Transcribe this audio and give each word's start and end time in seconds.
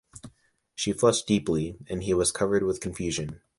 She 0.73 0.93
flushed 0.93 1.27
deeply, 1.27 1.77
and 1.87 2.01
he 2.01 2.15
was 2.15 2.31
covered 2.31 2.63
with 2.63 2.81
confusion. 2.81 3.39